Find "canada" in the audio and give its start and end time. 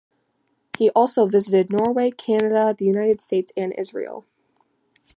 2.09-2.73